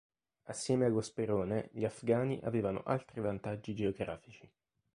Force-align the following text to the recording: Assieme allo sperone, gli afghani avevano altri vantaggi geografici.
Assieme 0.45 0.85
allo 0.85 1.01
sperone, 1.01 1.69
gli 1.73 1.85
afghani 1.85 2.39
avevano 2.41 2.81
altri 2.81 3.21
vantaggi 3.21 3.75
geografici. 3.75 4.51